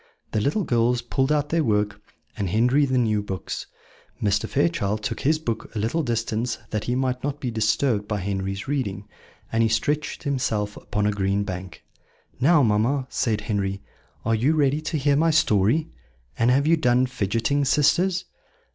[0.31, 2.01] The little girls pulled out their work,
[2.35, 3.67] and Henry the new books.
[4.19, 4.49] Mr.
[4.49, 8.17] Fairchild took his book to a little distance, that he might not be disturbed by
[8.21, 9.07] Henry's reading,
[9.51, 11.83] and he stretched himself upon a green bank.
[12.39, 13.83] "Now, mamma," said Henry,
[14.25, 15.91] "are you ready to hear my story?
[16.35, 18.25] And have you done fidgeting, sisters?"